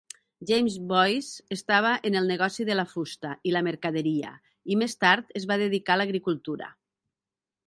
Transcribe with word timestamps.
James 0.51 0.75
Boyce 0.91 1.43
estava 1.55 1.91
en 2.11 2.17
el 2.21 2.31
negoci 2.33 2.65
de 2.69 2.77
la 2.79 2.87
fusta 2.95 3.35
i 3.51 3.53
la 3.57 3.63
mercaderia, 3.71 4.33
i 4.73 4.79
més 4.85 5.01
tard 5.07 5.33
es 5.43 5.47
va 5.53 5.63
dedicar 5.67 5.99
a 5.99 6.03
l'agricultura. 6.05 6.73